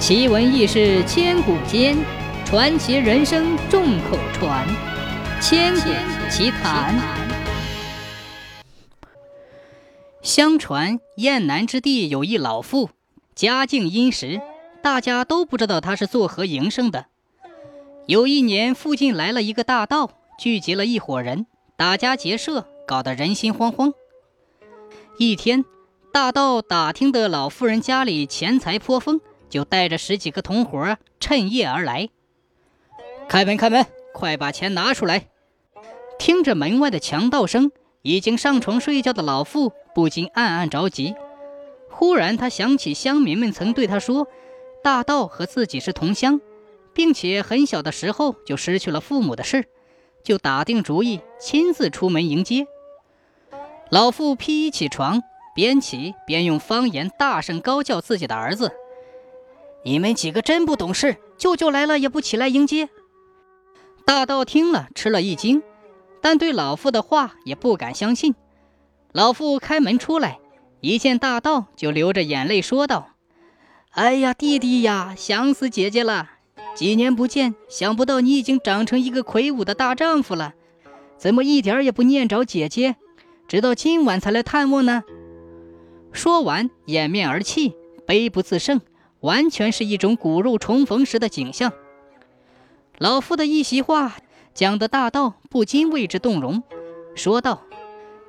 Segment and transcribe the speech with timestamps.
[0.00, 1.94] 奇闻异事千古间，
[2.46, 4.66] 传奇人生众口传。
[5.42, 5.90] 千古
[6.30, 6.98] 奇谈。
[10.22, 12.88] 相传燕南之地有一老妇，
[13.34, 14.40] 家境殷实，
[14.82, 17.04] 大家都不知道她是做何营生的。
[18.06, 21.44] 有一年，附近来了一个大盗，聚集了一伙人，
[21.76, 23.92] 打家劫舍，搞得人心惶惶。
[25.18, 25.62] 一天，
[26.10, 29.20] 大盗打听得老妇人家里钱财颇丰。
[29.50, 32.08] 就带着十几个同伙趁夜而来。
[33.28, 35.26] 开门，开门，快把钱拿出来！
[36.18, 37.70] 听着门外的强盗声，
[38.02, 41.14] 已经上床睡觉的老妇不禁暗暗着急。
[41.90, 44.26] 忽然，他想起乡民们曾对他说，
[44.82, 46.40] 大盗和自己是同乡，
[46.94, 49.66] 并且很小的时候就失去了父母的事，
[50.22, 52.66] 就打定主意亲自出门迎接。
[53.90, 55.22] 老妇披衣起床，
[55.54, 58.72] 边起边用方言大声高叫自己的儿子。
[59.82, 61.16] 你们几个真不懂事！
[61.38, 62.90] 舅舅来了也不起来迎接。
[64.04, 65.62] 大道听了吃了一惊，
[66.20, 68.34] 但对老妇的话也不敢相信。
[69.12, 70.38] 老妇开门出来，
[70.80, 73.10] 一见大道就流着眼泪说道
[73.92, 76.30] ：“哎呀，弟弟呀，想死姐姐了！
[76.74, 80.54] 几年不见，想不到你已经长成一个魁梧的大丈夫了，
[81.16, 82.96] 怎么一点也不念着姐姐，
[83.48, 85.02] 直到今晚才来探望呢？”
[86.12, 87.74] 说完，掩面而泣，
[88.06, 88.80] 悲不自胜。
[89.20, 91.72] 完全是一种骨肉重逢时的景象。
[92.98, 94.16] 老夫的一席话
[94.52, 96.62] 讲得大道不禁为之动容，
[97.14, 97.62] 说道：“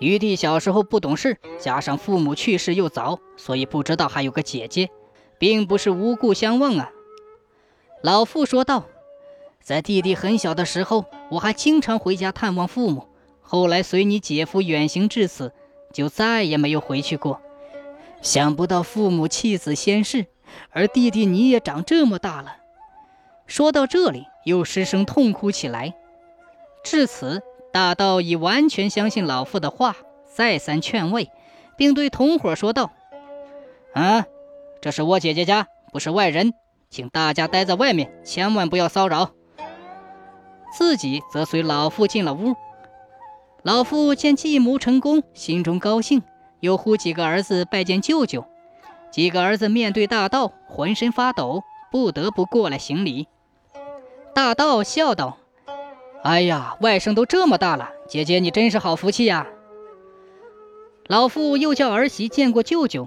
[0.00, 4.90] 余弟小时候不懂事，加上父母去世又早，所以不知道还有个姐姐，
[5.38, 6.90] 并不是无故相望啊。”
[8.02, 8.84] 老妇说道
[9.62, 13.08] ：“在弟弟很小的时候，我还经常回家探望父母，
[13.40, 15.52] 后来随你姐夫远行至此，
[15.92, 17.40] 就再也没有回去过。
[18.22, 20.26] 想不到父母弃子先逝。”
[20.70, 22.56] 而弟弟，你也长这么大了。
[23.46, 25.94] 说到这里，又失声痛哭起来。
[26.82, 29.96] 至此，大盗已完全相信老妇的话，
[30.34, 31.30] 再三劝慰，
[31.76, 32.90] 并对同伙说道
[33.94, 34.26] ：“啊，
[34.80, 36.54] 这是我姐姐家，不是外人，
[36.90, 39.30] 请大家待在外面，千万不要骚扰。”
[40.76, 42.54] 自己则随老妇进了屋。
[43.62, 46.22] 老妇见计谋成功，心中高兴，
[46.60, 48.44] 又呼几个儿子拜见舅舅。
[49.14, 53.28] 几个儿子面对大盗，浑身发抖，不得不过来行礼。
[54.34, 55.38] 大盗笑道
[56.24, 59.46] ：“哎呀，外甥都这么大了，姐姐你真是好福气呀。”
[61.06, 63.06] 老妇又叫儿媳见过舅舅。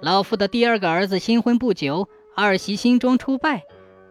[0.00, 3.64] 老妇的第二个儿子新婚不久，二媳新装出拜，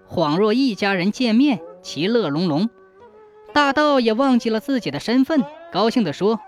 [0.06, 2.70] 恍若一家人见面，其乐融融。
[3.54, 6.42] 大盗也忘记了自己的身份，高兴地说：“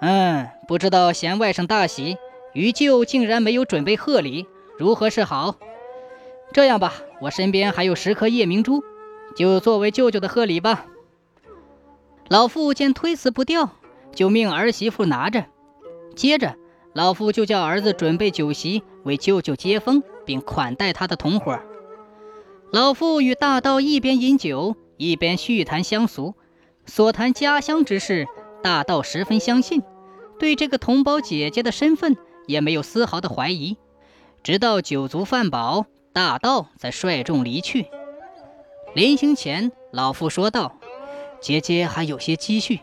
[0.00, 2.16] 嗯，不知道贤外甥大喜。”
[2.54, 4.46] 于舅竟然没有准备贺礼，
[4.78, 5.56] 如何是好？
[6.52, 8.84] 这样吧，我身边还有十颗夜明珠，
[9.34, 10.86] 就作为舅舅的贺礼吧。
[12.28, 13.70] 老妇见推辞不掉，
[14.14, 15.46] 就命儿媳妇拿着。
[16.14, 16.56] 接着，
[16.92, 21.58] 老妇就叫儿子准备酒席，为舅舅接风，并款待他的同伙。
[22.70, 26.34] 老妇与大盗一边饮酒，一边叙谈乡俗，
[26.84, 28.26] 所谈家乡之事，
[28.62, 29.82] 大盗十分相信，
[30.38, 32.16] 对这个同胞姐姐的身份。
[32.46, 33.76] 也没有丝毫的怀疑，
[34.42, 37.86] 直到酒足饭饱，大盗才率众离去。
[38.94, 40.76] 临行前，老妇说道
[41.40, 42.80] ：“姐姐还有些积蓄，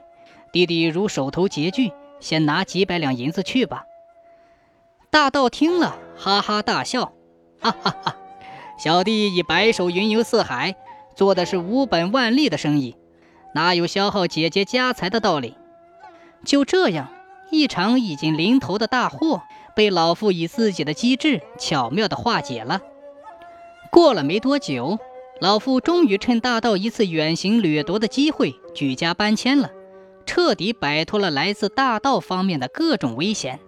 [0.52, 3.86] 弟弟如手头拮据，先拿几百两银子去吧。”
[5.12, 7.14] 大盗听了，哈哈大笑
[7.62, 8.16] ：“哈哈哈！
[8.78, 10.76] 小弟已白手云游四海，
[11.16, 12.96] 做的是无本万利的生意，
[13.54, 15.56] 哪有消耗姐姐家财的道理？”
[16.46, 17.10] 就这样。
[17.52, 19.42] 一场已经临头的大祸，
[19.76, 22.82] 被老妇以自己的机智巧妙地化解了。
[23.92, 25.00] 过了没多久，
[25.42, 29.72] 老妇终于趁大道一次远行掠夺的机会，举家搬迁了，
[30.26, 33.60] 彻底摆脱了来自大道方面的各种危险。